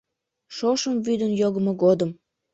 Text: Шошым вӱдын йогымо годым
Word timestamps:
Шошым 0.55 0.95
вӱдын 1.05 1.31
йогымо 1.41 1.73
годым 1.83 2.11